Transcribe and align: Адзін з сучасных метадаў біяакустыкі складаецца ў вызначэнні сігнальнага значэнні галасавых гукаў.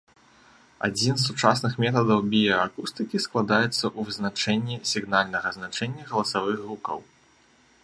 Адзін 0.87 1.13
з 1.19 1.25
сучасных 1.29 1.73
метадаў 1.83 2.19
біяакустыкі 2.31 3.17
складаецца 3.27 3.69
ў 3.69 3.99
вызначэнні 4.09 4.75
сігнальнага 4.95 5.49
значэнні 5.59 6.01
галасавых 6.11 6.57
гукаў. 6.71 6.99